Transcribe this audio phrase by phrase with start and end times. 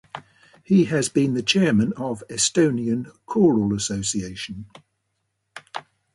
[0.63, 4.65] He has been the chairman of Estonian Choral Association.